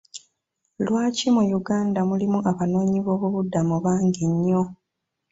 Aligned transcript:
Lwaki 0.85 1.27
mu 1.35 1.43
Uganda 1.59 1.99
mulimu 2.09 2.39
abanoonyi 2.51 2.99
b'obubuddamu 3.05 3.75
bangi 3.85 4.23
nnyo. 4.31 4.61